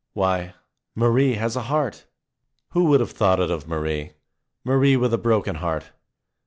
Why, 0.13 0.55
Marie 0.95 1.33
has 1.35 1.55
a 1.55 1.61
heart! 1.61 2.07
Who 2.69 2.85
would 2.85 3.01
have 3.01 3.11
thought 3.11 3.39
it 3.39 3.51
of 3.51 3.67
Marie? 3.67 4.13
Marie 4.65 4.97
with 4.97 5.13
a 5.13 5.17
broken 5.19 5.57
heart! 5.57 5.91